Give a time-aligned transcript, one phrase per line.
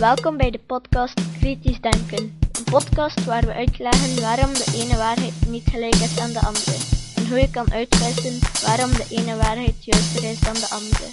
[0.00, 2.38] Welkom bij de podcast Kritisch Denken.
[2.52, 6.76] Een podcast waar we uitleggen waarom de ene waarheid niet gelijk is aan de andere.
[7.16, 11.06] En hoe je kan uitwissen waarom de ene waarheid juister is dan de andere.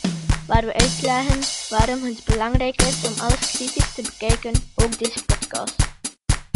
[0.48, 1.40] Waar we uitleggen
[1.70, 5.76] waarom het belangrijk is om alles kritisch te bekijken, ook deze podcast.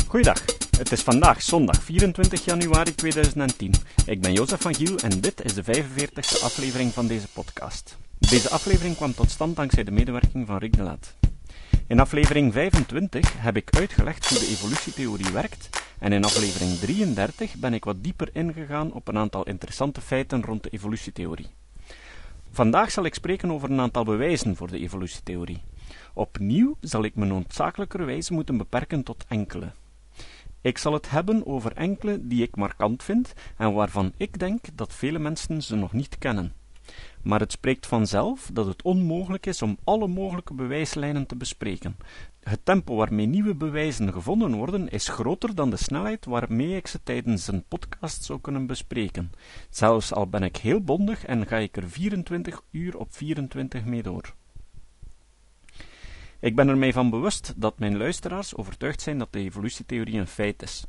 [0.08, 0.46] Goeiedag,
[0.78, 3.74] het is vandaag zondag 24 januari 2010.
[4.06, 7.98] Ik ben Jozef van Giel en dit is de 45e aflevering van deze podcast.
[8.20, 11.21] Deze aflevering kwam tot stand dankzij de medewerking van Rick de Laat.
[11.88, 15.70] In aflevering 25 heb ik uitgelegd hoe de evolutietheorie werkt
[16.00, 20.64] en in aflevering 33 ben ik wat dieper ingegaan op een aantal interessante feiten rond
[20.64, 21.48] de evolutietheorie.
[22.52, 25.62] Vandaag zal ik spreken over een aantal bewijzen voor de evolutietheorie.
[26.14, 29.72] Opnieuw zal ik me noodzakelijkerwijs moeten beperken tot enkele.
[30.62, 34.94] Ik zal het hebben over enkele die ik markant vind en waarvan ik denk dat
[34.94, 36.54] vele mensen ze nog niet kennen
[37.24, 41.98] maar het spreekt vanzelf dat het onmogelijk is om alle mogelijke bewijslijnen te bespreken.
[42.44, 47.04] Het tempo waarmee nieuwe bewijzen gevonden worden is groter dan de snelheid waarmee ik ze
[47.04, 49.32] tijdens een podcast zou kunnen bespreken.
[49.70, 54.04] Zelfs al ben ik heel bondig en ga ik er 24 uur op 24 mee
[54.04, 54.34] door.
[56.40, 60.28] Ik ben er mij van bewust dat mijn luisteraars overtuigd zijn dat de evolutietheorie een
[60.28, 60.86] feit is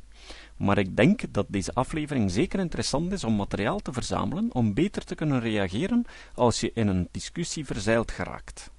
[0.57, 5.03] maar ik denk dat deze aflevering zeker interessant is om materiaal te verzamelen om beter
[5.03, 8.71] te kunnen reageren als je in een discussie verzeild geraakt.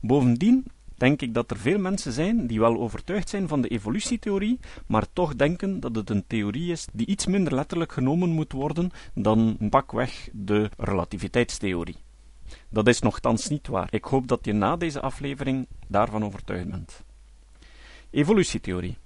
[0.00, 0.66] Bovendien
[1.00, 5.06] denk ik dat er veel mensen zijn die wel overtuigd zijn van de evolutietheorie, maar
[5.12, 9.56] toch denken dat het een theorie is die iets minder letterlijk genomen moet worden dan
[9.70, 11.96] pakweg de relativiteitstheorie.
[12.68, 13.88] Dat is nogthans niet waar.
[13.90, 17.04] Ik hoop dat je na deze aflevering daarvan overtuigd bent.
[18.10, 18.96] Evolutietheorie.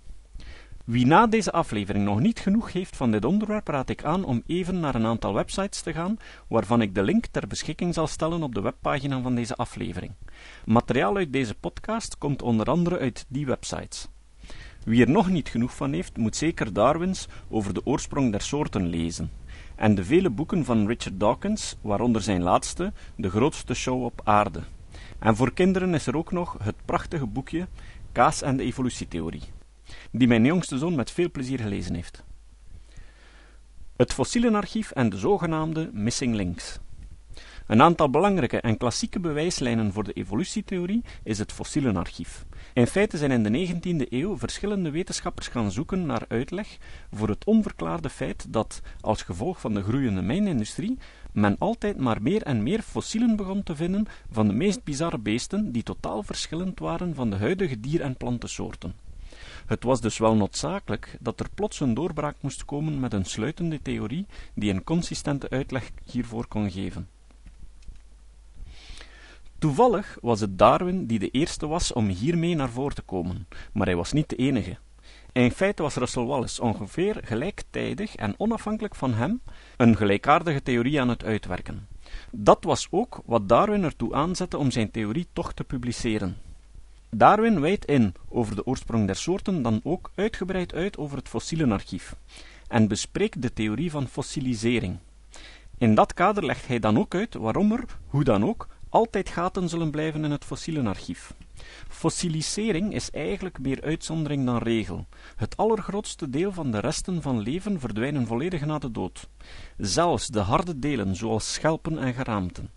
[0.85, 4.43] Wie na deze aflevering nog niet genoeg heeft van dit onderwerp, raad ik aan om
[4.47, 6.17] even naar een aantal websites te gaan,
[6.49, 10.13] waarvan ik de link ter beschikking zal stellen op de webpagina van deze aflevering.
[10.65, 14.09] Materiaal uit deze podcast komt onder andere uit die websites.
[14.85, 18.87] Wie er nog niet genoeg van heeft, moet zeker Darwins over de oorsprong der soorten
[18.87, 19.31] lezen.
[19.75, 24.61] En de vele boeken van Richard Dawkins, waaronder zijn laatste, De grootste show op aarde.
[25.19, 27.67] En voor kinderen is er ook nog het prachtige boekje
[28.13, 29.54] Kaas en de evolutietheorie
[30.11, 32.25] die mijn jongste zoon met veel plezier gelezen heeft.
[33.97, 36.79] Het fossielenarchief en de zogenaamde missing links.
[37.67, 42.45] Een aantal belangrijke en klassieke bewijslijnen voor de evolutietheorie is het fossielenarchief.
[42.73, 46.79] In feite zijn in de 19e eeuw verschillende wetenschappers gaan zoeken naar uitleg
[47.13, 50.99] voor het onverklaarde feit dat, als gevolg van de groeiende mijnindustrie,
[51.33, 55.73] men altijd maar meer en meer fossielen begon te vinden van de meest bizarre beesten
[55.73, 59.04] die totaal verschillend waren van de huidige dier- en plantensoorten.
[59.67, 63.83] Het was dus wel noodzakelijk dat er plots een doorbraak moest komen met een sluitende
[63.83, 67.09] theorie die een consistente uitleg hiervoor kon geven.
[69.59, 73.87] Toevallig was het Darwin die de eerste was om hiermee naar voren te komen, maar
[73.87, 74.77] hij was niet de enige.
[75.33, 79.41] In feite was Russell Wallace ongeveer gelijktijdig en onafhankelijk van hem
[79.77, 81.89] een gelijkaardige theorie aan het uitwerken.
[82.31, 86.37] Dat was ook wat Darwin ertoe aanzette om zijn theorie toch te publiceren.
[87.17, 92.17] Darwin wijdt in over de oorsprong der soorten dan ook uitgebreid uit over het fossielenarchief
[92.69, 94.99] en bespreekt de theorie van fossilisering.
[95.79, 99.69] In dat kader legt hij dan ook uit waarom er, hoe dan ook, altijd gaten
[99.69, 101.35] zullen blijven in het fossielenarchief.
[101.89, 105.07] Fossilisering is eigenlijk meer uitzondering dan regel.
[105.37, 109.29] Het allergrootste deel van de resten van leven verdwijnen volledig na de dood.
[109.77, 112.71] Zelfs de harde delen, zoals schelpen en geraamten.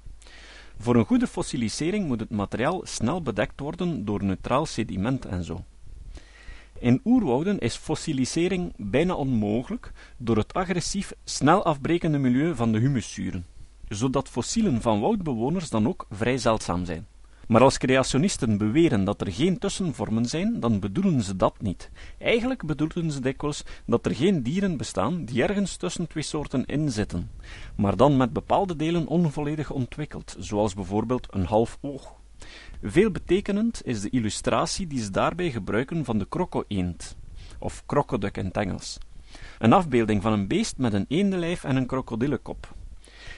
[0.79, 5.63] Voor een goede fossilisering moet het materiaal snel bedekt worden door neutraal sediment en zo.
[6.79, 13.45] In oerwouden is fossilisering bijna onmogelijk door het agressief snel afbrekende milieu van de humuszuren,
[13.87, 17.07] zodat fossielen van woudbewoners dan ook vrij zeldzaam zijn.
[17.47, 21.89] Maar als creationisten beweren dat er geen tussenvormen zijn, dan bedoelen ze dat niet.
[22.19, 27.31] Eigenlijk bedoelen ze dikwijls dat er geen dieren bestaan die ergens tussen twee soorten inzitten,
[27.75, 32.15] maar dan met bepaalde delen onvolledig ontwikkeld, zoals bijvoorbeeld een half oog.
[32.81, 37.15] Veelbetekenend is de illustratie die ze daarbij gebruiken van de kroco-eend,
[37.59, 38.97] of krokoduk in het Engels.
[39.59, 42.75] Een afbeelding van een beest met een eendenlijf en een krokodillenkop.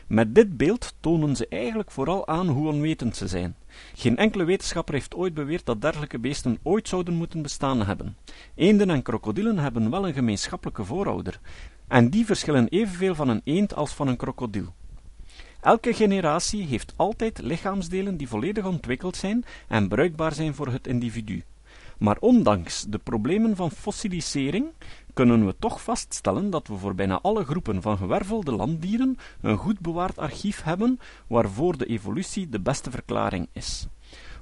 [0.10, 3.56] Met dit beeld tonen ze eigenlijk vooral aan hoe onwetend ze zijn.
[3.94, 8.18] Geen enkele wetenschapper heeft ooit beweerd dat dergelijke beesten ooit zouden moeten bestaan hebben.
[8.56, 11.40] Eenden en krokodillen hebben wel een gemeenschappelijke voorouder,
[11.88, 14.74] en die verschillen evenveel van een eend als van een krokodil.
[15.62, 21.44] Elke generatie heeft altijd lichaamsdelen die volledig ontwikkeld zijn en bruikbaar zijn voor het individu.
[21.98, 24.66] Maar ondanks de problemen van fossilisering
[25.26, 29.80] kunnen we toch vaststellen dat we voor bijna alle groepen van gewervelde landdieren een goed
[29.80, 33.88] bewaard archief hebben waarvoor de evolutie de beste verklaring is.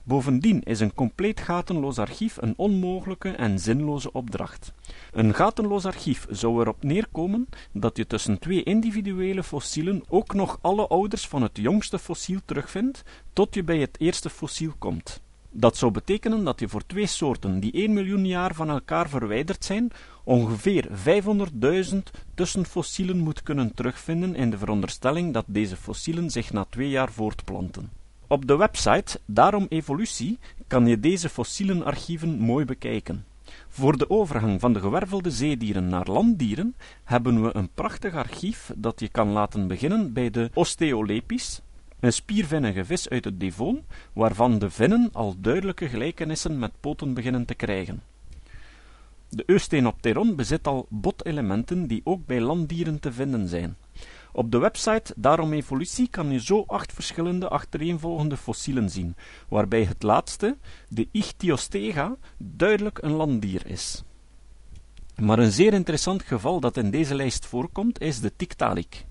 [0.03, 4.73] Bovendien is een compleet gatenloos archief een onmogelijke en zinloze opdracht.
[5.11, 10.87] Een gatenloos archief zou erop neerkomen dat je tussen twee individuele fossielen ook nog alle
[10.87, 13.03] ouders van het jongste fossiel terugvindt,
[13.33, 15.21] tot je bij het eerste fossiel komt.
[15.59, 19.65] Dat zou betekenen dat je voor twee soorten die 1 miljoen jaar van elkaar verwijderd
[19.65, 19.91] zijn,
[20.23, 20.87] ongeveer
[21.91, 21.97] 500.000
[22.33, 27.89] tussenfossielen moet kunnen terugvinden in de veronderstelling dat deze fossielen zich na twee jaar voortplanten.
[28.27, 33.25] Op de website Daarom Evolutie kan je deze fossielen archieven mooi bekijken.
[33.67, 38.99] Voor de overgang van de gewervelde zeedieren naar landdieren hebben we een prachtig archief dat
[38.99, 41.61] je kan laten beginnen bij de Osteolepis,
[41.99, 47.45] een spiervinnige vis uit het Devon, waarvan de vinnen al duidelijke gelijkenissen met poten beginnen
[47.45, 48.01] te krijgen.
[49.29, 53.77] De Eusthenopteron bezit al botelementen die ook bij landdieren te vinden zijn.
[54.31, 59.15] Op de website Daarom Evolutie kan je zo acht verschillende achtereenvolgende fossielen zien,
[59.47, 60.57] waarbij het laatste,
[60.89, 64.03] de Ichthyostega, duidelijk een landdier is.
[65.15, 69.05] Maar een zeer interessant geval dat in deze lijst voorkomt, is de Tiktaalik.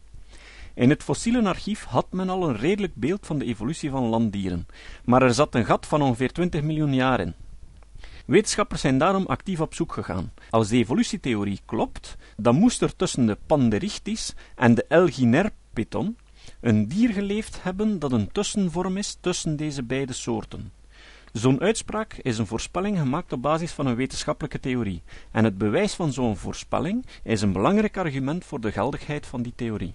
[0.77, 4.67] In het fossielenarchief had men al een redelijk beeld van de evolutie van landdieren,
[5.05, 7.35] maar er zat een gat van ongeveer 20 miljoen jaar in.
[8.27, 10.33] Wetenschappers zijn daarom actief op zoek gegaan.
[10.51, 16.17] Als de evolutietheorie klopt, dan moest er tussen de Panderichthys en de Elginerpeton
[16.61, 20.73] een dier geleefd hebben dat een tussenvorm is tussen deze beide soorten.
[21.33, 25.95] Zo'n uitspraak is een voorspelling gemaakt op basis van een wetenschappelijke theorie, en het bewijs
[25.95, 29.95] van zo'n voorspelling is een belangrijk argument voor de geldigheid van die theorie.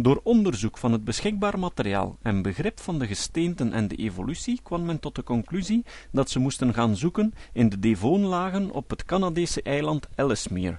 [0.00, 4.84] Door onderzoek van het beschikbaar materiaal en begrip van de gesteenten en de evolutie kwam
[4.84, 9.62] men tot de conclusie dat ze moesten gaan zoeken in de Devonlagen op het Canadese
[9.62, 10.78] eiland Ellesmere.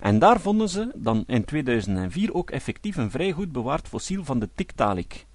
[0.00, 4.38] En daar vonden ze dan in 2004 ook effectief een vrij goed bewaard fossiel van
[4.38, 5.26] de Tiktaalik.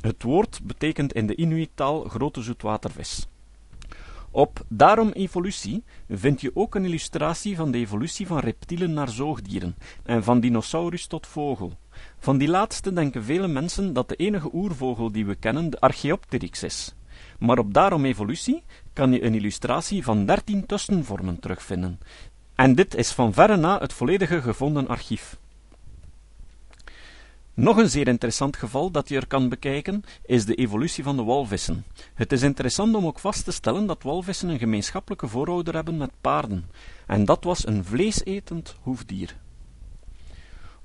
[0.00, 3.26] Het woord betekent in de Inuit-taal grote zoetwatervis.
[4.32, 9.76] Op Daarom Evolutie vind je ook een illustratie van de evolutie van reptielen naar zoogdieren
[10.02, 11.72] en van dinosaurus tot vogel.
[12.22, 16.62] Van die laatste denken vele mensen dat de enige oervogel die we kennen de Archaeopteryx
[16.62, 16.94] is.
[17.38, 18.62] Maar op Daarom Evolutie
[18.92, 22.00] kan je een illustratie van dertien tussenvormen terugvinden.
[22.54, 25.38] En dit is van verre na het volledige gevonden archief.
[27.54, 31.22] Nog een zeer interessant geval dat je er kan bekijken is de evolutie van de
[31.22, 31.84] walvissen.
[32.14, 36.10] Het is interessant om ook vast te stellen dat walvissen een gemeenschappelijke voorouder hebben met
[36.20, 36.70] paarden,
[37.06, 39.36] en dat was een vleesetend hoefdier.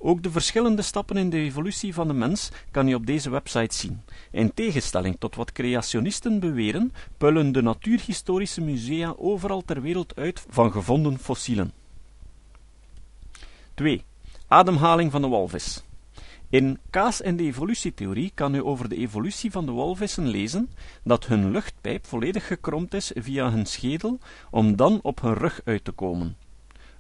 [0.08, 3.76] Ook de verschillende stappen in de evolutie van de mens kan je op deze website
[3.76, 4.02] zien.
[4.32, 10.72] In tegenstelling tot wat creationisten beweren, puilen de natuurhistorische musea overal ter wereld uit van
[10.72, 11.72] gevonden fossielen.
[13.74, 14.04] 2.
[14.48, 15.84] Ademhaling van de walvis.
[16.50, 20.70] In Kaas en de evolutietheorie kan u over de evolutie van de walvissen lezen
[21.04, 24.20] dat hun luchtpijp volledig gekromd is via hun schedel
[24.52, 26.45] om dan op hun rug uit te komen.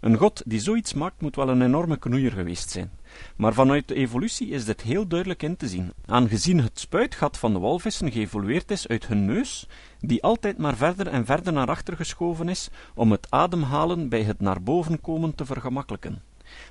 [0.05, 2.91] Een god die zoiets maakt moet wel een enorme knoeier geweest zijn.
[3.35, 7.53] Maar vanuit de evolutie is dit heel duidelijk in te zien, aangezien het spuitgat van
[7.53, 9.67] de walvissen geëvolueerd is uit hun neus,
[9.99, 14.39] die altijd maar verder en verder naar achter geschoven is om het ademhalen bij het
[14.39, 16.21] naar boven komen te vergemakkelijken.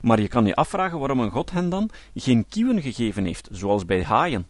[0.03, 3.85] Maar je kan je afvragen waarom een god hen dan geen kieuwen gegeven heeft, zoals
[3.85, 4.47] bij haaien.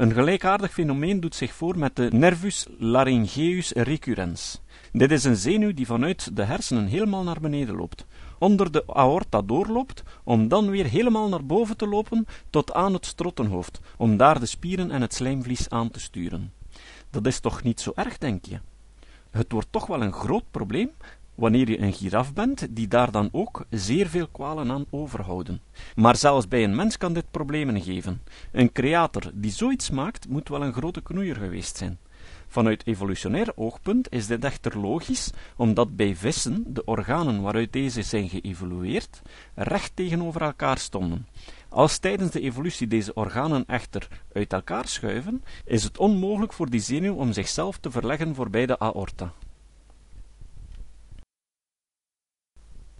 [0.00, 4.60] Een gelijkaardig fenomeen doet zich voor met de nervus laryngeus recurrens.
[4.92, 8.06] Dit is een zenuw die vanuit de hersenen helemaal naar beneden loopt,
[8.38, 13.06] onder de aorta doorloopt, om dan weer helemaal naar boven te lopen tot aan het
[13.06, 16.52] strottenhoofd, om daar de spieren en het slijmvlies aan te sturen.
[17.10, 18.60] Dat is toch niet zo erg, denk je?
[19.30, 20.90] Het wordt toch wel een groot probleem
[21.40, 25.60] wanneer je een giraf bent, die daar dan ook zeer veel kwalen aan overhouden.
[25.94, 28.22] Maar zelfs bij een mens kan dit problemen geven.
[28.52, 31.98] Een creator die zoiets maakt, moet wel een grote knoeier geweest zijn.
[32.46, 38.28] Vanuit evolutionair oogpunt is dit echter logisch, omdat bij vissen de organen waaruit deze zijn
[38.28, 39.22] geëvolueerd
[39.54, 41.26] recht tegenover elkaar stonden.
[41.68, 46.80] Als tijdens de evolutie deze organen echter uit elkaar schuiven, is het onmogelijk voor die
[46.80, 49.32] zenuw om zichzelf te verleggen voorbij de aorta.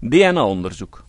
[0.00, 1.04] DNA-onderzoek.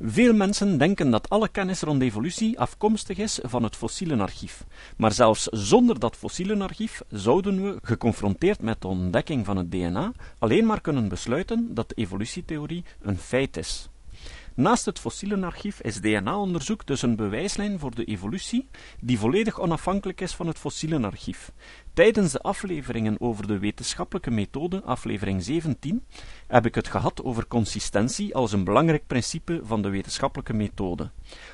[0.00, 4.64] Veel mensen denken dat alle kennis rond evolutie afkomstig is van het fossielenarchief.
[4.96, 10.66] Maar zelfs zonder dat fossielenarchief zouden we, geconfronteerd met de ontdekking van het DNA, alleen
[10.66, 13.88] maar kunnen besluiten dat de evolutietheorie een feit is.
[14.56, 18.68] Naast het fossielenarchief is DNA-onderzoek dus een bewijslijn voor de evolutie
[19.00, 21.52] die volledig onafhankelijk is van het fossielenarchief.
[21.94, 26.04] Tijdens de afleveringen over de wetenschappelijke methode, aflevering 17,
[26.46, 31.10] heb ik het gehad over consistentie als een belangrijk principe van de wetenschappelijke methode.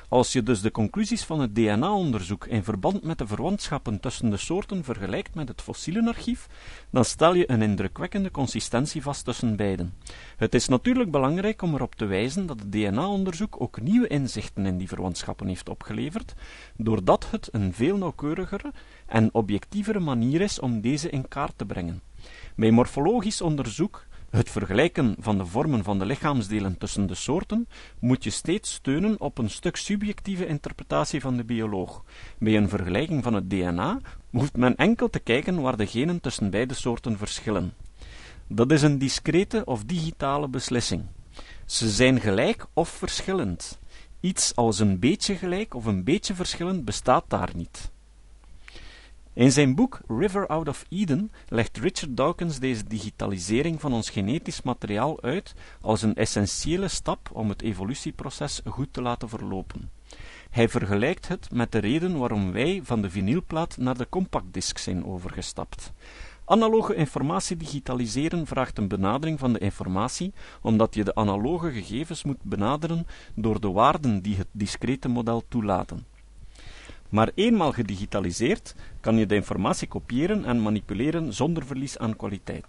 [0.09, 4.37] Als je dus de conclusies van het DNA-onderzoek in verband met de verwantschappen tussen de
[4.37, 6.47] soorten vergelijkt met het fossielenarchief,
[6.89, 9.93] dan stel je een indrukwekkende consistentie vast tussen beiden.
[10.37, 14.77] Het is natuurlijk belangrijk om erop te wijzen dat het DNA-onderzoek ook nieuwe inzichten in
[14.77, 16.33] die verwantschappen heeft opgeleverd,
[16.77, 18.71] doordat het een veel nauwkeurigere
[19.05, 22.01] en objectievere manier is om deze in kaart te brengen.
[22.55, 27.67] Bij morfologisch onderzoek het vergelijken van de vormen van de lichaamsdelen tussen de soorten
[27.99, 32.03] moet je steeds steunen op een stuk subjectieve interpretatie van de bioloog.
[32.37, 36.49] Bij een vergelijking van het DNA hoeft men enkel te kijken waar de genen tussen
[36.49, 37.73] beide soorten verschillen.
[38.47, 41.03] Dat is een discrete of digitale beslissing.
[41.65, 43.79] Ze zijn gelijk of verschillend.
[44.19, 47.91] Iets als een beetje gelijk of een beetje verschillend bestaat daar niet.
[49.33, 54.61] In zijn boek River Out of Eden legt Richard Dawkins deze digitalisering van ons genetisch
[54.61, 59.89] materiaal uit als een essentiële stap om het evolutieproces goed te laten verlopen.
[60.49, 65.05] Hij vergelijkt het met de reden waarom wij van de vinylplaat naar de compactdisc zijn
[65.05, 65.91] overgestapt.
[66.45, 72.43] Analoge informatie digitaliseren vraagt een benadering van de informatie, omdat je de analoge gegevens moet
[72.43, 76.10] benaderen door de waarden die het discrete model toelaten.
[77.11, 82.65] Maar eenmaal gedigitaliseerd kan je de informatie kopiëren en manipuleren zonder verlies aan kwaliteit.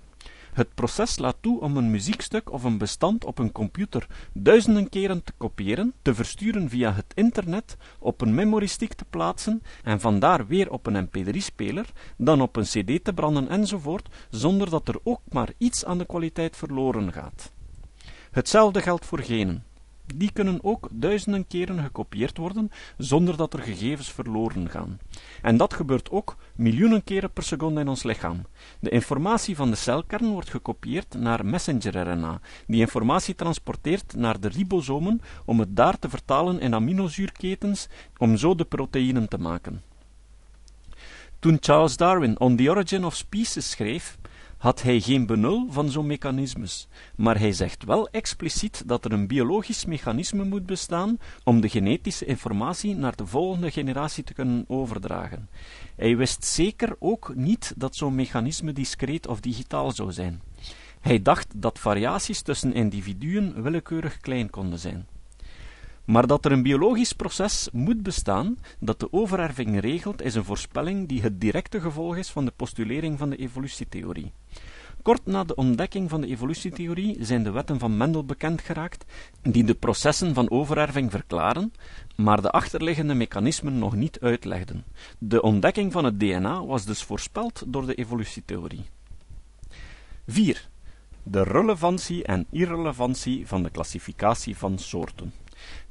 [0.52, 5.24] Het proces laat toe om een muziekstuk of een bestand op een computer duizenden keren
[5.24, 10.46] te kopiëren, te versturen via het internet, op een memory stick te plaatsen en vandaar
[10.46, 15.20] weer op een mp3-speler, dan op een cd te branden enzovoort, zonder dat er ook
[15.28, 17.52] maar iets aan de kwaliteit verloren gaat.
[18.30, 19.64] Hetzelfde geldt voor genen.
[20.06, 24.98] Die kunnen ook duizenden keren gekopieerd worden zonder dat er gegevens verloren gaan.
[25.42, 28.46] En dat gebeurt ook miljoenen keren per seconde in ons lichaam.
[28.80, 35.20] De informatie van de celkern wordt gekopieerd naar messenger-RNA, die informatie transporteert naar de ribosomen
[35.44, 39.82] om het daar te vertalen in aminozuurketens om zo de proteïnen te maken.
[41.38, 44.18] Toen Charles Darwin On the Origin of Species schreef,
[44.62, 49.26] had hij geen benul van zo'n mechanismes, maar hij zegt wel expliciet dat er een
[49.26, 55.48] biologisch mechanisme moet bestaan om de genetische informatie naar de volgende generatie te kunnen overdragen.
[55.96, 60.42] Hij wist zeker ook niet dat zo'n mechanisme discreet of digitaal zou zijn.
[61.00, 65.06] Hij dacht dat variaties tussen individuen willekeurig klein konden zijn.
[66.04, 71.08] Maar dat er een biologisch proces moet bestaan dat de overerving regelt, is een voorspelling
[71.08, 74.32] die het directe gevolg is van de postulering van de evolutietheorie.
[75.02, 79.04] Kort na de ontdekking van de evolutietheorie zijn de wetten van Mendel bekend geraakt,
[79.42, 81.72] die de processen van overerving verklaren,
[82.16, 84.84] maar de achterliggende mechanismen nog niet uitlegden.
[85.18, 88.84] De ontdekking van het DNA was dus voorspeld door de evolutietheorie.
[90.26, 90.68] 4.
[91.22, 95.32] De relevantie en irrelevantie van de klassificatie van soorten.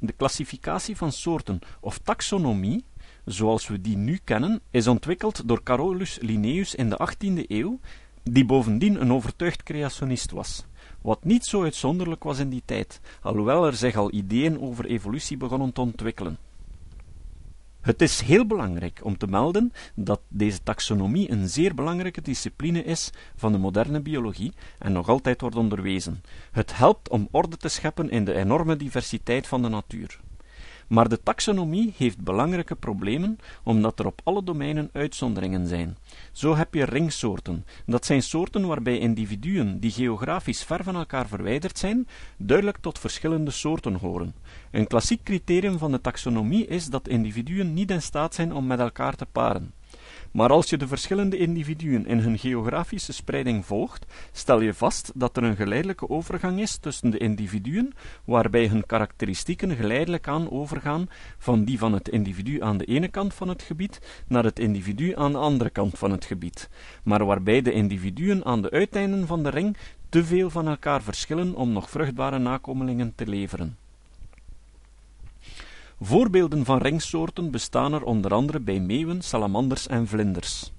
[0.04, 2.86] De klassificatie van soorten of taxonomie,
[3.26, 7.80] zoals we die nu kennen, is ontwikkeld door Carolus Linnaeus in de 18e eeuw,
[8.24, 10.66] die bovendien een overtuigd creationist was.
[11.02, 15.38] Wat niet zo uitzonderlijk was in die tijd, alhoewel er zich al ideeën over evolutie
[15.38, 16.38] begonnen te ontwikkelen.
[17.82, 23.10] Het is heel belangrijk om te melden dat deze taxonomie een zeer belangrijke discipline is
[23.36, 26.22] van de moderne biologie en nog altijd wordt onderwezen.
[26.52, 30.20] Het helpt om orde te scheppen in de enorme diversiteit van de natuur.
[30.92, 35.98] Maar de taxonomie heeft belangrijke problemen, omdat er op alle domeinen uitzonderingen zijn.
[36.32, 37.66] Zo heb je ringsoorten.
[37.86, 42.08] Dat zijn soorten waarbij individuen die geografisch ver van elkaar verwijderd zijn,
[42.38, 44.36] duidelijk tot verschillende soorten horen.
[44.72, 48.80] Een klassiek criterium van de taxonomie is dat individuen niet in staat zijn om met
[48.80, 49.74] elkaar te paren.
[50.32, 55.38] Maar als je de verschillende individuen in hun geografische spreiding volgt, stel je vast dat
[55.38, 57.94] er een geleidelijke overgang is tussen de individuen,
[58.26, 63.34] waarbij hun karakteristieken geleidelijk aan overgaan van die van het individu aan de ene kant
[63.34, 66.70] van het gebied naar het individu aan de andere kant van het gebied,
[67.04, 69.78] maar waarbij de individuen aan de uiteinden van de ring
[70.10, 73.81] te veel van elkaar verschillen om nog vruchtbare nakomelingen te leveren.
[76.04, 80.72] Voorbeelden van ringsoorten bestaan er onder andere bij meeuwen, salamanders en vlinders.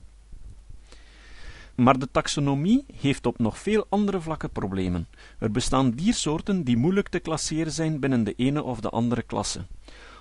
[1.74, 5.08] Maar de taxonomie heeft op nog veel andere vlakken problemen.
[5.38, 9.66] Er bestaan diersoorten die moeilijk te klasseren zijn binnen de ene of de andere klasse.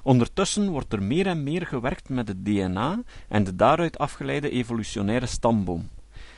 [0.04, 5.26] Ondertussen wordt er meer en meer gewerkt met het DNA en de daaruit afgeleide evolutionaire
[5.26, 5.90] stamboom.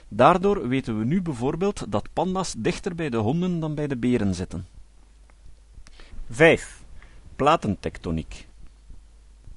[0.07, 4.35] Daardoor weten we nu bijvoorbeeld dat panda's dichter bij de honden dan bij de beren
[4.35, 4.67] zitten.
[6.29, 6.83] 5.
[7.35, 8.51] platentectoniek.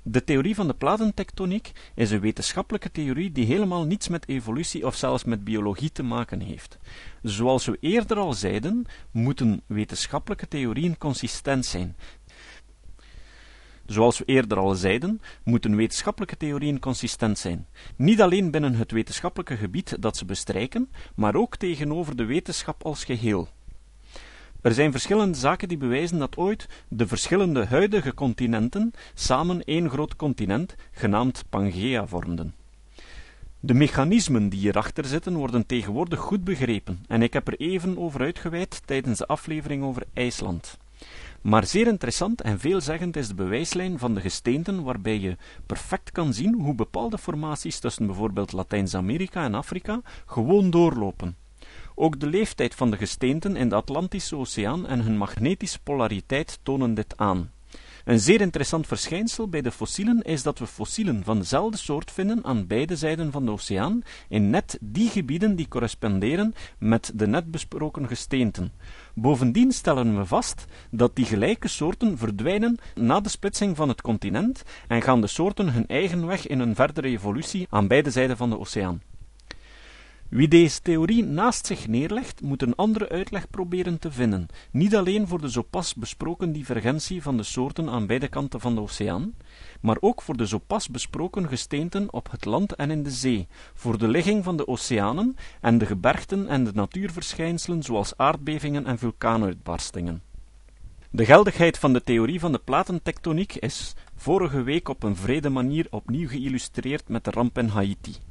[0.08, 4.94] De theorie van de platentectoniek is een wetenschappelijke theorie die helemaal niets met evolutie of
[4.94, 6.78] zelfs met biologie te maken heeft.
[7.22, 11.96] Zoals we eerder al zeiden, moeten wetenschappelijke theorieën consistent zijn.
[13.86, 17.66] Zoals we eerder al zeiden, moeten wetenschappelijke theorieën consistent zijn.
[17.96, 23.04] Niet alleen binnen het wetenschappelijke gebied dat ze bestrijken, maar ook tegenover de wetenschap als
[23.04, 23.48] geheel.
[24.66, 30.16] Er zijn verschillende zaken die bewijzen dat ooit de verschillende huidige continenten samen één groot
[30.16, 32.54] continent, genaamd Pangea, vormden.
[33.60, 38.20] De mechanismen die hierachter zitten worden tegenwoordig goed begrepen, en ik heb er even over
[38.20, 40.78] uitgeweid tijdens de aflevering over IJsland.
[41.40, 46.32] Maar zeer interessant en veelzeggend is de bewijslijn van de gesteenten waarbij je perfect kan
[46.32, 51.36] zien hoe bepaalde formaties tussen bijvoorbeeld Latijns-Amerika en Afrika gewoon doorlopen.
[51.98, 56.94] Ook de leeftijd van de gesteenten in de Atlantische Oceaan en hun magnetische polariteit tonen
[56.94, 57.50] dit aan.
[58.04, 62.44] Een zeer interessant verschijnsel bij de fossielen is dat we fossielen van dezelfde soort vinden
[62.44, 67.50] aan beide zijden van de oceaan, in net die gebieden die corresponderen met de net
[67.50, 68.72] besproken gesteenten.
[69.14, 74.62] Bovendien stellen we vast dat die gelijke soorten verdwijnen na de splitsing van het continent
[74.88, 78.50] en gaan de soorten hun eigen weg in een verdere evolutie aan beide zijden van
[78.50, 79.00] de oceaan.
[80.28, 85.28] Wie deze theorie naast zich neerlegt, moet een andere uitleg proberen te vinden, niet alleen
[85.28, 89.34] voor de zo pas besproken divergentie van de soorten aan beide kanten van de oceaan,
[89.80, 93.46] maar ook voor de zo pas besproken gesteenten op het land en in de zee,
[93.74, 98.98] voor de ligging van de oceanen en de gebergten en de natuurverschijnselen zoals aardbevingen en
[98.98, 100.22] vulkaanuitbarstingen.
[101.10, 105.86] De geldigheid van de theorie van de platentectoniek is vorige week op een vrede manier
[105.90, 108.25] opnieuw geïllustreerd met de ramp in Haiti.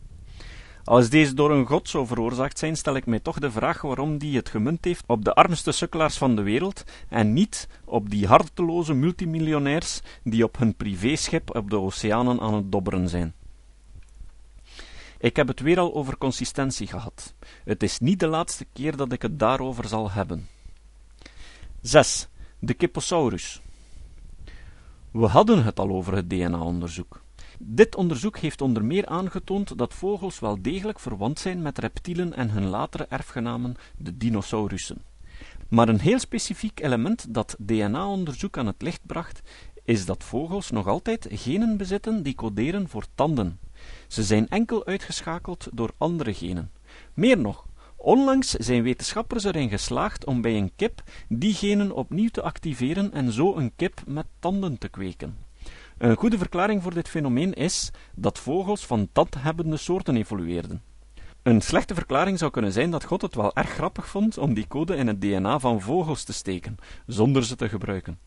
[0.86, 4.18] Als deze door een god zou veroorzaakt zijn, stel ik mij toch de vraag waarom
[4.18, 8.28] die het gemunt heeft op de armste sukkelaars van de wereld en niet op die
[8.28, 13.34] harteloze multimiljonairs die op hun privéschip op de oceanen aan het dobberen zijn.
[15.20, 17.34] Ik heb het weer al over consistentie gehad.
[17.64, 20.48] Het is niet de laatste keer dat ik het daarover zal hebben.
[21.82, 22.28] 6.
[22.60, 23.62] De Kipposaurus.
[25.12, 27.25] We hadden het al over het DNA-onderzoek.
[27.60, 32.50] Dit onderzoek heeft onder meer aangetoond dat vogels wel degelijk verwant zijn met reptielen en
[32.50, 35.02] hun latere erfgenamen, de dinosaurussen.
[35.70, 39.42] Maar een heel specifiek element dat DNA-onderzoek aan het licht bracht,
[39.84, 43.60] is dat vogels nog altijd genen bezitten die coderen voor tanden.
[44.08, 46.72] Ze zijn enkel uitgeschakeld door andere genen.
[47.14, 47.66] Meer nog,
[47.96, 53.32] onlangs zijn wetenschappers erin geslaagd om bij een kip die genen opnieuw te activeren en
[53.32, 55.45] zo een kip met tanden te kweken.
[55.98, 60.82] Een goede verklaring voor dit fenomeen is dat vogels van tandhebbende soorten evolueerden.
[61.44, 64.68] Een slechte verklaring zou kunnen zijn dat God het wel erg grappig vond om die
[64.68, 66.78] code in het DNA van vogels te steken,
[67.08, 68.20] zonder ze te gebruiken.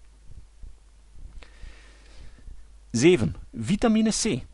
[2.91, 3.35] 7.
[3.55, 4.45] Vitamine C.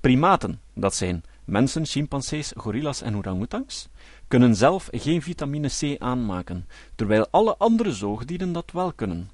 [0.00, 3.88] Primaten, dat zijn mensen, chimpansees, gorillas en orangutangs,
[4.28, 9.30] kunnen zelf geen vitamine C aanmaken, terwijl alle andere zoogdieren dat wel kunnen.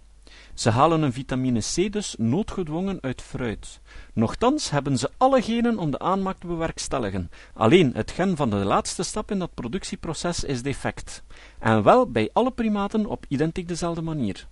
[0.54, 3.80] Ze halen een vitamine C dus noodgedwongen uit fruit.
[4.12, 7.30] Nochtans hebben ze alle genen om de aanmaak te bewerkstelligen.
[7.54, 11.22] Alleen het gen van de laatste stap in dat productieproces is defect.
[11.58, 14.46] En wel bij alle primaten op identiek dezelfde manier.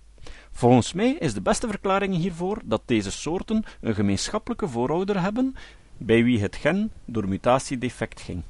[0.51, 5.55] Volgens mij is de beste verklaring hiervoor dat deze soorten een gemeenschappelijke voorouder hebben,
[5.97, 8.43] bij wie het gen door mutatie defect ging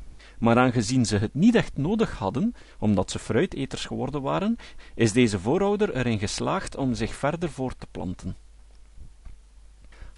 [0.44, 4.56] maar aangezien ze het niet echt nodig hadden, omdat ze fruiteters geworden waren,
[4.96, 8.36] is deze voorouder erin geslaagd om zich verder voort te planten.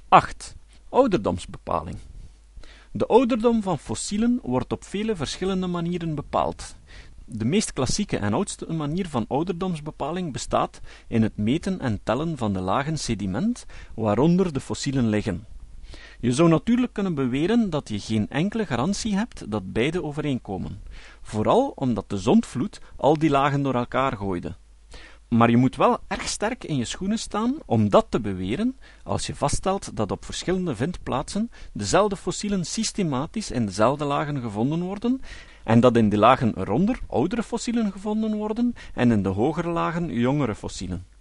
[0.08, 0.56] 8.
[0.90, 1.98] Ouderdomsbepaling.
[2.92, 6.76] De ouderdom van fossielen wordt op vele verschillende manieren bepaald.
[7.26, 12.54] De meest klassieke en oudste manier van ouderdomsbepaling bestaat in het meten en tellen van
[12.54, 15.46] de lagen sediment waaronder de fossielen liggen.
[16.20, 20.82] Je zou natuurlijk kunnen beweren dat je geen enkele garantie hebt dat beide overeenkomen,
[21.22, 24.56] vooral omdat de zondvloed al die lagen door elkaar gooide.
[25.30, 29.28] Maar je moet wel erg sterk in je schoenen staan om dat te beweren als
[29.28, 35.22] je vaststelt dat op verschillende vindplaatsen dezelfde fossielen systematisch in dezelfde lagen gevonden worden
[35.64, 40.14] en dat in die lagen eronder oudere fossielen gevonden worden en in de hogere lagen
[40.14, 41.15] jongere fossielen.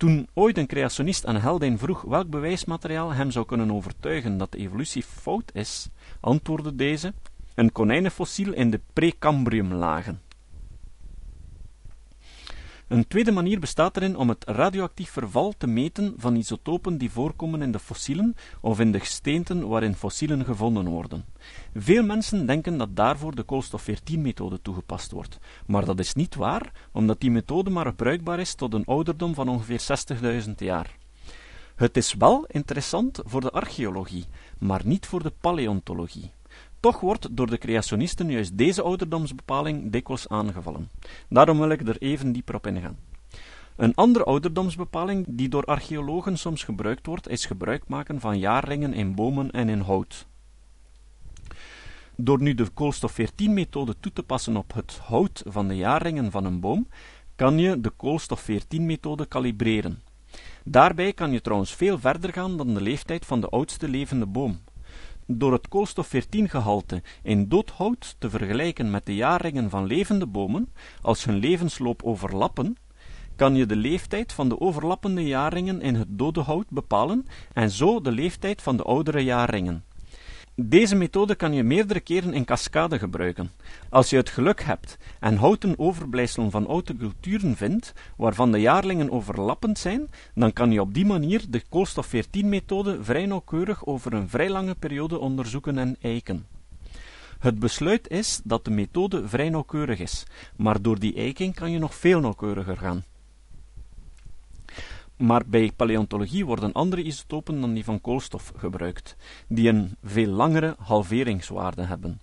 [0.00, 4.58] Toen ooit een creationist aan Haldane vroeg welk bewijsmateriaal hem zou kunnen overtuigen dat de
[4.58, 5.88] evolutie fout is,
[6.20, 7.12] antwoordde deze:
[7.54, 10.20] een konijnenfossiel in de Precambriumlagen.
[12.90, 17.62] Een tweede manier bestaat erin om het radioactief verval te meten van isotopen die voorkomen
[17.62, 21.24] in de fossielen of in de gesteenten waarin fossielen gevonden worden.
[21.74, 27.20] Veel mensen denken dat daarvoor de koolstof-14-methode toegepast wordt, maar dat is niet waar, omdat
[27.20, 29.80] die methode maar bruikbaar is tot een ouderdom van ongeveer
[30.46, 30.96] 60.000 jaar.
[31.74, 34.24] Het is wel interessant voor de archeologie,
[34.58, 36.30] maar niet voor de paleontologie.
[36.80, 40.90] Toch wordt door de creationisten juist deze ouderdomsbepaling dikwijls aangevallen.
[41.28, 42.98] Daarom wil ik er even dieper op ingaan.
[43.76, 49.14] Een andere ouderdomsbepaling die door archeologen soms gebruikt wordt, is gebruik maken van jaarringen in
[49.14, 50.26] bomen en in hout.
[52.16, 56.60] Door nu de koolstof-14-methode toe te passen op het hout van de jaarringen van een
[56.60, 56.86] boom,
[57.36, 60.02] kan je de koolstof-14-methode kalibreren.
[60.64, 64.60] Daarbij kan je trouwens veel verder gaan dan de leeftijd van de oudste levende boom.
[65.32, 71.24] Door het koolstof-14-gehalte in dood hout te vergelijken met de jaarringen van levende bomen, als
[71.24, 72.76] hun levensloop overlappen,
[73.36, 78.00] kan je de leeftijd van de overlappende jaarringen in het dode hout bepalen en zo
[78.00, 79.84] de leeftijd van de oudere jaarringen.
[80.62, 83.50] Deze methode kan je meerdere keren in cascade gebruiken.
[83.88, 89.10] Als je het geluk hebt en houten overblijfselen van oude culturen vindt, waarvan de jaarlingen
[89.10, 94.50] overlappend zijn, dan kan je op die manier de koolstof-14-methode vrij nauwkeurig over een vrij
[94.50, 96.46] lange periode onderzoeken en eiken.
[97.38, 101.78] Het besluit is dat de methode vrij nauwkeurig is, maar door die eiking kan je
[101.78, 103.04] nog veel nauwkeuriger gaan.
[105.20, 109.16] Maar bij paleontologie worden andere isotopen dan die van koolstof gebruikt,
[109.48, 112.20] die een veel langere halveringswaarde hebben.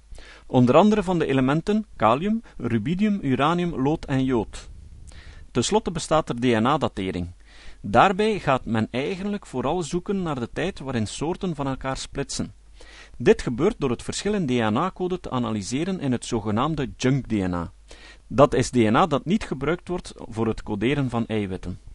[0.48, 4.70] Onder andere van de elementen kalium, rubidium, uranium, lood en jood.
[5.52, 7.34] Ten slotte bestaat er DNA-datering.
[7.82, 12.54] Daarbij gaat men eigenlijk vooral zoeken naar de tijd waarin soorten van elkaar splitsen.
[13.18, 17.72] Dit gebeurt door het verschil in DNA-code te analyseren in het zogenaamde junk-DNA.
[18.28, 21.87] Dat is DNA dat niet gebruikt wordt voor het coderen van eiwitten.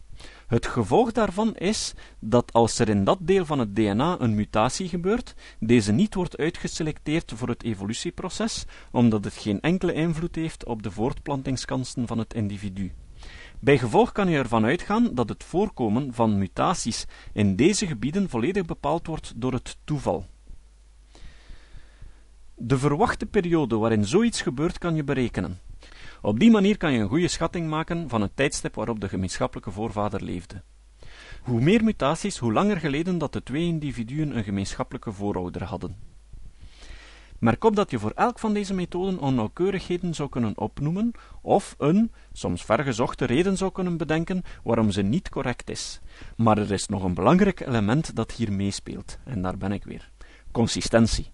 [0.53, 4.87] Het gevolg daarvan is dat als er in dat deel van het DNA een mutatie
[4.87, 10.83] gebeurt, deze niet wordt uitgeselecteerd voor het evolutieproces, omdat het geen enkele invloed heeft op
[10.83, 12.91] de voortplantingskansen van het individu.
[13.59, 18.65] Bij gevolg kan je ervan uitgaan dat het voorkomen van mutaties in deze gebieden volledig
[18.65, 20.25] bepaald wordt door het toeval.
[22.55, 25.59] De verwachte periode waarin zoiets gebeurt kan je berekenen.
[26.25, 29.71] Op die manier kan je een goede schatting maken van het tijdstip waarop de gemeenschappelijke
[29.71, 30.61] voorvader leefde.
[31.41, 35.95] Hoe meer mutaties, hoe langer geleden dat de twee individuen een gemeenschappelijke voorouder hadden.
[37.39, 42.11] Merk op dat je voor elk van deze methoden onnauwkeurigheden zou kunnen opnoemen, of een,
[42.33, 46.01] soms vergezochte reden zou kunnen bedenken waarom ze niet correct is.
[46.35, 50.11] Maar er is nog een belangrijk element dat hier meespeelt, en daar ben ik weer:
[50.51, 51.31] consistentie.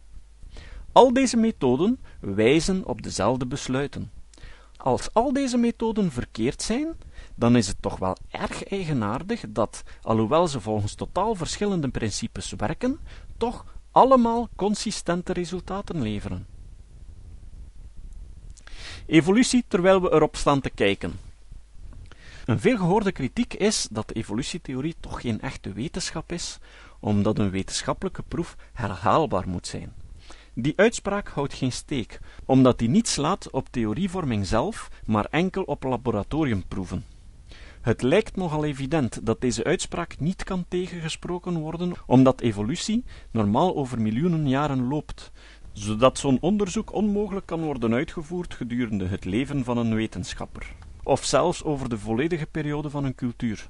[0.92, 4.19] Al deze methoden wijzen op dezelfde besluiten.
[4.82, 6.96] Als al deze methoden verkeerd zijn,
[7.36, 13.00] dan is het toch wel erg eigenaardig dat, alhoewel ze volgens totaal verschillende principes werken,
[13.38, 16.48] toch allemaal consistente resultaten leveren.
[19.06, 21.20] Evolutie terwijl we erop staan te kijken.
[22.46, 26.58] Een veelgehoorde kritiek is dat de evolutietheorie toch geen echte wetenschap is,
[27.00, 29.94] omdat een wetenschappelijke proef herhaalbaar moet zijn.
[30.54, 35.84] Die uitspraak houdt geen steek, omdat die niet slaat op theorievorming zelf, maar enkel op
[35.84, 37.06] laboratoriumproeven.
[37.82, 44.02] Het lijkt nogal evident dat deze uitspraak niet kan tegengesproken worden, omdat evolutie normaal over
[44.02, 45.32] miljoenen jaren loopt,
[45.74, 51.64] zodat zo'n onderzoek onmogelijk kan worden uitgevoerd gedurende het leven van een wetenschapper, of zelfs
[51.64, 53.70] over de volledige periode van een cultuur.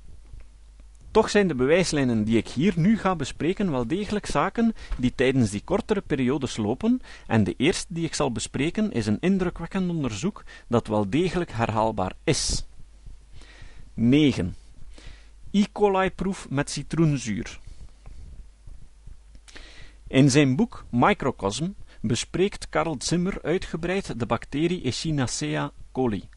[1.11, 5.49] Toch zijn de bewijslijnen die ik hier nu ga bespreken wel degelijk zaken die tijdens
[5.49, 10.43] die kortere periodes lopen, en de eerste die ik zal bespreken is een indrukwekkend onderzoek
[10.67, 12.65] dat wel degelijk herhaalbaar is.
[13.93, 14.55] 9.
[15.51, 15.63] E.
[15.71, 17.59] coli-proef met citroenzuur.
[20.07, 21.67] In zijn boek Microcosm
[22.01, 26.29] bespreekt Karl Zimmer uitgebreid de bacterie Echinacea coli.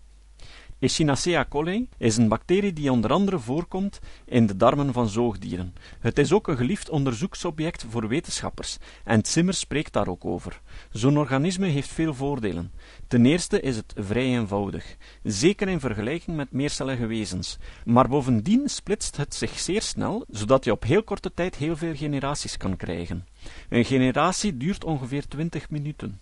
[0.83, 5.75] Echinacea coli is een bacterie die onder andere voorkomt in de darmen van zoogdieren.
[6.01, 10.61] Het is ook een geliefd onderzoeksobject voor wetenschappers, en Zimmer spreekt daar ook over.
[10.93, 12.73] Zo'n organisme heeft veel voordelen.
[13.07, 17.59] Ten eerste is het vrij eenvoudig, zeker in vergelijking met meercellige wezens.
[17.85, 21.95] Maar bovendien splitst het zich zeer snel, zodat je op heel korte tijd heel veel
[21.95, 23.27] generaties kan krijgen.
[23.69, 26.21] Een generatie duurt ongeveer 20 minuten.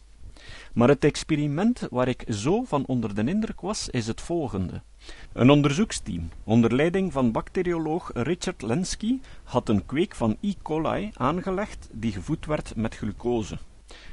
[0.75, 4.83] Maar het experiment waar ik zo van onder de indruk was, is het volgende.
[5.33, 10.53] Een onderzoeksteam, onder leiding van bacterioloog Richard Lenski, had een kweek van E.
[10.63, 13.59] coli aangelegd die gevoed werd met glucose.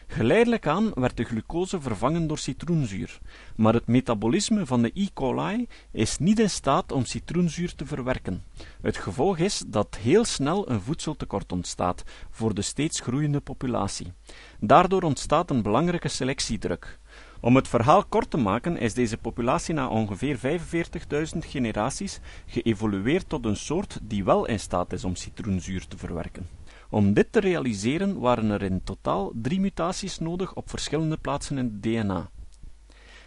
[0.08, 3.20] Geleidelijk aan werd de glucose vervangen door citroenzuur,
[3.56, 5.08] maar het metabolisme van de E.
[5.14, 8.44] coli is niet in staat om citroenzuur te verwerken.
[8.82, 14.14] Het gevolg is dat heel snel een voedseltekort ontstaat voor de steeds groeiende populatie.
[14.60, 17.00] Daardoor ontstaat een belangrijke selectiedruk.
[17.42, 23.46] Om het verhaal kort te maken is deze populatie na ongeveer 45.000 generaties geëvolueerd tot
[23.46, 26.57] een soort die wel in staat is om citroenzuur te verwerken.
[26.90, 31.66] Om dit te realiseren waren er in totaal drie mutaties nodig op verschillende plaatsen in
[31.66, 32.30] het DNA.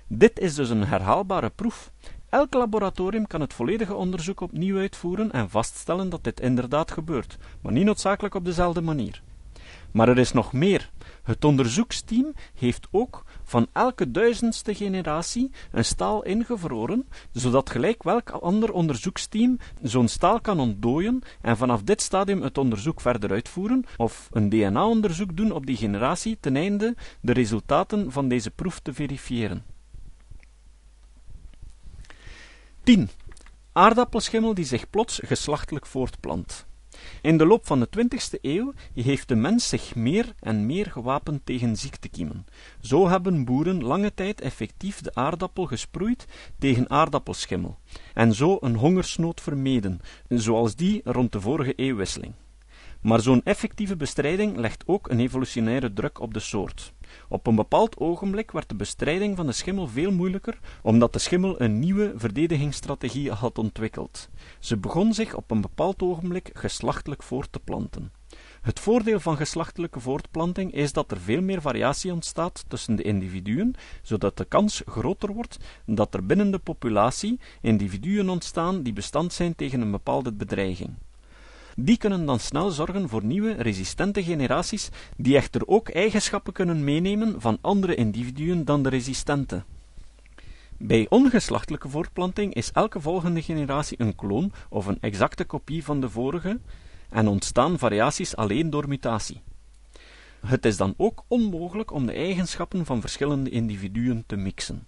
[0.07, 1.91] Dit is dus een herhaalbare proef.
[2.29, 7.73] Elk laboratorium kan het volledige onderzoek opnieuw uitvoeren en vaststellen dat dit inderdaad gebeurt, maar
[7.73, 9.23] niet noodzakelijk op dezelfde manier.
[9.91, 10.91] Maar er is nog meer.
[11.23, 18.73] Het onderzoeksteam heeft ook van elke duizendste generatie een staal ingevroren, zodat gelijk welk ander
[18.73, 24.49] onderzoeksteam zo'n staal kan ontdooien en vanaf dit stadium het onderzoek verder uitvoeren of een
[24.49, 29.65] DNA-onderzoek doen op die generatie ten einde de resultaten van deze proef te verifiëren.
[32.83, 33.09] 10.
[33.73, 36.69] Aardappelschimmel die zich plots geslachtelijk voortplant.
[37.23, 41.47] In de loop van de 20e eeuw heeft de mens zich meer en meer gewapend
[41.47, 42.47] tegen ziektekiemen.
[42.81, 46.27] Zo hebben boeren lange tijd effectief de aardappel gesproeid
[46.59, 47.79] tegen aardappelschimmel,
[48.15, 52.35] en zo een hongersnood vermeden, zoals die rond de vorige eeuwwisseling.
[53.01, 56.93] Maar zo'n effectieve bestrijding legt ook een evolutionaire druk op de soort.
[57.29, 61.61] Op een bepaald ogenblik werd de bestrijding van de schimmel veel moeilijker, omdat de schimmel
[61.61, 64.29] een nieuwe verdedigingsstrategie had ontwikkeld.
[64.59, 68.13] Ze begon zich op een bepaald ogenblik geslachtelijk voort te planten.
[68.61, 73.75] Het voordeel van geslachtelijke voortplanting is dat er veel meer variatie ontstaat tussen de individuen,
[74.03, 79.57] zodat de kans groter wordt dat er binnen de populatie individuen ontstaan die bestand zijn
[79.57, 80.97] tegen een bepaalde bedreiging.
[81.77, 87.41] Die kunnen dan snel zorgen voor nieuwe, resistente generaties, die echter ook eigenschappen kunnen meenemen
[87.41, 89.63] van andere individuen dan de resistente.
[90.77, 96.09] Bij ongeslachtelijke voortplanting is elke volgende generatie een kloon of een exacte kopie van de
[96.09, 96.61] vorige
[97.09, 99.41] en ontstaan variaties alleen door mutatie.
[100.47, 104.87] Het is dan ook onmogelijk om de eigenschappen van verschillende individuen te mixen.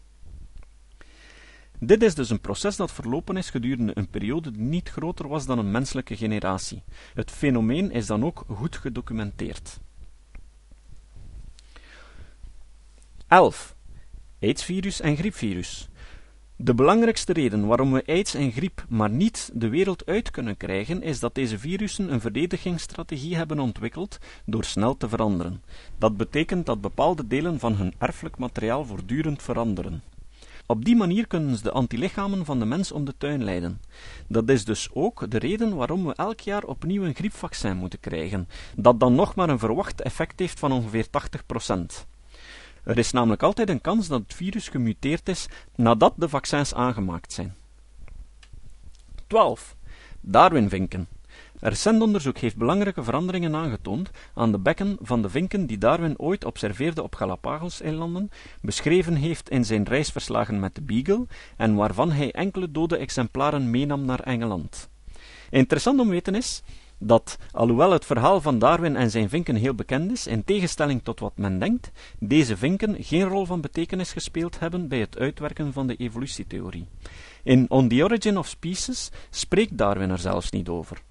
[1.85, 5.47] Dit is dus een proces dat verlopen is gedurende een periode die niet groter was
[5.47, 6.83] dan een menselijke generatie.
[7.15, 9.81] Het fenomeen is dan ook goed gedocumenteerd.
[13.29, 13.77] 11.
[14.41, 15.89] AIDS-virus en griepvirus.
[16.57, 21.03] De belangrijkste reden waarom we aids en griep maar niet de wereld uit kunnen krijgen,
[21.03, 25.63] is dat deze virussen een verdedigingsstrategie hebben ontwikkeld door snel te veranderen.
[25.99, 30.12] Dat betekent dat bepaalde delen van hun erfelijk materiaal voortdurend veranderen.
[30.67, 33.81] Op die manier kunnen ze de antilichamen van de mens om de tuin leiden.
[34.27, 38.49] Dat is dus ook de reden waarom we elk jaar opnieuw een griepvaccin moeten krijgen,
[38.77, 42.07] dat dan nog maar een verwacht effect heeft van ongeveer 80%.
[42.85, 45.47] Er is namelijk altijd een kans dat het virus gemuteerd is
[45.77, 47.55] nadat de vaccins aangemaakt zijn.
[49.27, 49.77] 12.
[50.21, 51.09] Darwinvinken.
[51.65, 56.45] Recent onderzoek heeft belangrijke veranderingen aangetoond aan de bekken van de vinken die Darwin ooit
[56.45, 62.71] observeerde op Galapagos-eilanden, beschreven heeft in zijn reisverslagen met de Beagle en waarvan hij enkele
[62.71, 64.91] dode exemplaren meenam naar Engeland.
[65.51, 66.63] Interessant om weten is
[66.99, 71.21] dat, alhoewel het verhaal van Darwin en zijn vinken heel bekend is, in tegenstelling tot
[71.21, 75.87] wat men denkt, deze vinken geen rol van betekenis gespeeld hebben bij het uitwerken van
[75.87, 76.87] de evolutietheorie.
[77.43, 81.03] In On the Origin of Species spreekt Darwin er zelfs niet over.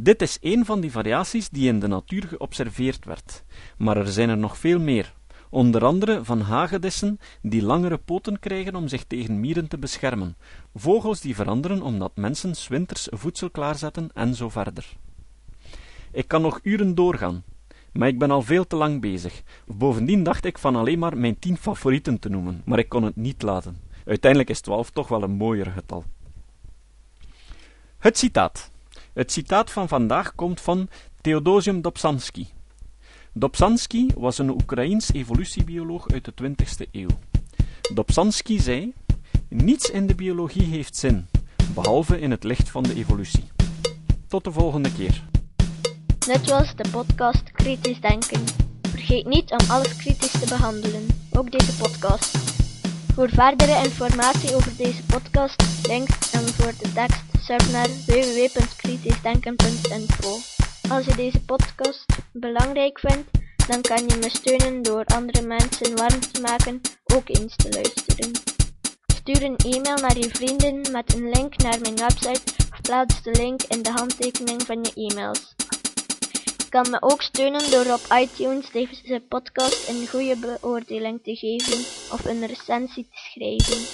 [0.00, 3.44] Dit is een van die variaties die in de natuur geobserveerd werd,
[3.78, 5.14] maar er zijn er nog veel meer,
[5.50, 10.36] onder andere van hagedissen die langere poten krijgen om zich tegen mieren te beschermen,
[10.74, 14.96] vogels die veranderen omdat mensen winters voedsel klaarzetten en zo verder.
[16.12, 17.44] Ik kan nog uren doorgaan,
[17.92, 19.42] maar ik ben al veel te lang bezig.
[19.66, 23.16] Bovendien dacht ik van alleen maar mijn tien favorieten te noemen, maar ik kon het
[23.16, 23.80] niet laten.
[24.04, 26.04] Uiteindelijk is twaalf toch wel een mooier getal.
[27.98, 28.70] Het citaat.
[29.18, 30.88] Het citaat van vandaag komt van
[31.20, 32.46] Theodosium Dobzhansky.
[33.32, 37.18] Dobzhansky was een Oekraïens evolutiebioloog uit de 20e eeuw.
[37.94, 38.92] Dobzhansky zei:
[39.48, 41.26] Niets in de biologie heeft zin,
[41.74, 43.44] behalve in het licht van de evolutie.
[44.28, 45.24] Tot de volgende keer.
[46.18, 48.44] Dit was de podcast Kritisch Denken.
[48.82, 52.38] Vergeet niet om alles kritisch te behandelen, ook deze podcast.
[53.14, 60.38] Voor verdere informatie over deze podcast, links en voor de tekst surf naar www.kritischdenken.info.
[60.90, 63.30] Als je deze podcast belangrijk vindt,
[63.68, 66.80] dan kan je me steunen door andere mensen warm te maken
[67.14, 68.30] ook eens te luisteren.
[69.06, 73.30] Stuur een e-mail naar je vrienden met een link naar mijn website of plaats de
[73.30, 75.54] link in de handtekening van je e-mails.
[76.56, 81.78] Je kan me ook steunen door op iTunes deze podcast een goede beoordeling te geven
[82.12, 83.86] of een recensie te schrijven.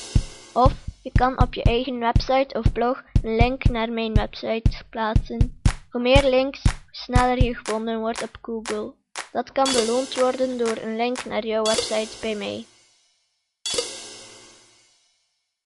[0.52, 5.60] Of je kan op je eigen website of blog een link naar mijn website plaatsen.
[5.90, 8.92] Hoe meer links, hoe sneller je gevonden wordt op Google.
[9.32, 12.64] Dat kan beloond worden door een link naar jouw website bij mij.